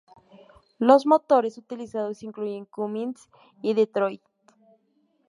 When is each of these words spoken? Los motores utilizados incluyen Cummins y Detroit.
Los 0.79 1.05
motores 1.05 1.59
utilizados 1.59 2.23
incluyen 2.23 2.65
Cummins 2.65 3.29
y 3.61 3.75
Detroit. 3.75 4.23